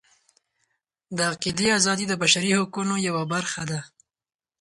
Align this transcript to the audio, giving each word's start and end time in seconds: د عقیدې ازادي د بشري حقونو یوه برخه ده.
د 1.17 1.17
عقیدې 1.31 1.67
ازادي 1.77 2.05
د 2.09 2.13
بشري 2.23 2.51
حقونو 2.59 2.93
یوه 3.07 3.23
برخه 3.33 3.63
ده. 3.71 3.79